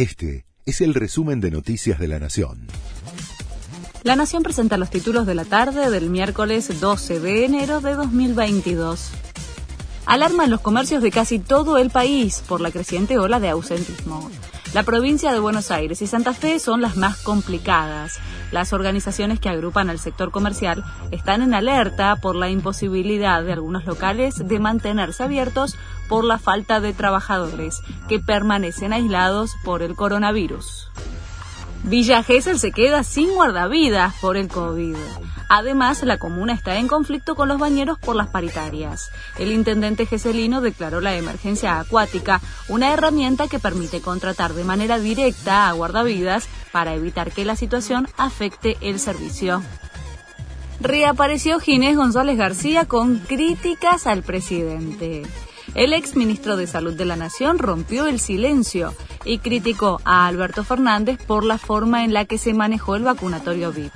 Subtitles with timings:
[0.00, 2.68] Este es el resumen de Noticias de la Nación.
[4.02, 9.10] La Nación presenta los títulos de la tarde del miércoles 12 de enero de 2022.
[10.06, 14.30] Alarma en los comercios de casi todo el país por la creciente ola de ausentismo.
[14.72, 18.20] La provincia de Buenos Aires y Santa Fe son las más complicadas.
[18.52, 23.84] Las organizaciones que agrupan al sector comercial están en alerta por la imposibilidad de algunos
[23.84, 25.76] locales de mantenerse abiertos
[26.08, 30.88] por la falta de trabajadores que permanecen aislados por el coronavirus.
[31.82, 34.96] Villa Gesell se queda sin guardavidas por el COVID.
[35.48, 39.10] Además, la comuna está en conflicto con los bañeros por las paritarias.
[39.38, 45.68] El intendente geselino declaró la emergencia acuática, una herramienta que permite contratar de manera directa
[45.68, 49.62] a guardavidas para evitar que la situación afecte el servicio.
[50.80, 55.22] Reapareció Ginés González García con críticas al presidente.
[55.74, 60.64] El ex ministro de Salud de la Nación rompió el silencio y criticó a Alberto
[60.64, 63.92] Fernández por la forma en la que se manejó el vacunatorio VIP.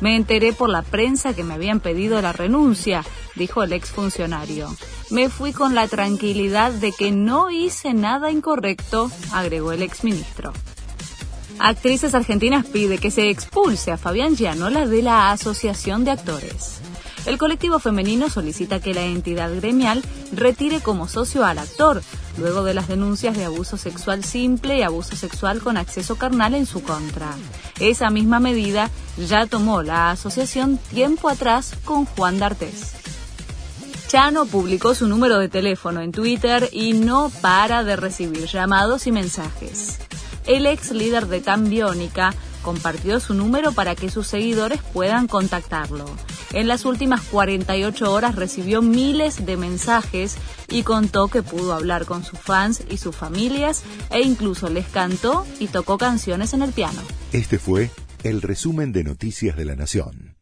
[0.00, 3.02] Me enteré por la prensa que me habían pedido la renuncia,
[3.34, 4.74] dijo el exfuncionario.
[5.10, 10.52] Me fui con la tranquilidad de que no hice nada incorrecto, agregó el exministro.
[11.58, 16.82] Actrices Argentinas pide que se expulse a Fabián Gianola de la Asociación de Actores.
[17.26, 22.00] El colectivo femenino solicita que la entidad gremial retire como socio al actor,
[22.38, 26.66] luego de las denuncias de abuso sexual simple y abuso sexual con acceso carnal en
[26.66, 27.34] su contra.
[27.80, 32.92] Esa misma medida ya tomó la asociación tiempo atrás con Juan D'Artés.
[34.06, 39.12] Chano publicó su número de teléfono en Twitter y no para de recibir llamados y
[39.12, 39.98] mensajes.
[40.46, 42.32] El ex líder de Cambiónica
[42.62, 46.06] compartió su número para que sus seguidores puedan contactarlo.
[46.52, 50.36] En las últimas 48 horas recibió miles de mensajes
[50.68, 55.46] y contó que pudo hablar con sus fans y sus familias e incluso les cantó
[55.58, 57.00] y tocó canciones en el piano.
[57.32, 57.90] Este fue
[58.22, 60.35] el resumen de Noticias de la Nación.